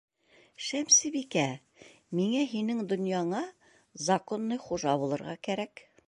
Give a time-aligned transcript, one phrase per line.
[0.67, 1.43] Шәмсебикә,
[2.19, 3.41] миңә һинең донъяңа
[4.07, 5.85] законный хужа булырға кәрәк.